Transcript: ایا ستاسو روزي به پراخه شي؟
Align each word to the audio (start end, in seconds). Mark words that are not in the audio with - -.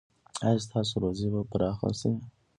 ایا 0.47 0.63
ستاسو 0.65 0.93
روزي 1.03 1.27
به 1.33 1.41
پراخه 1.51 1.89
شي؟ 1.99 2.11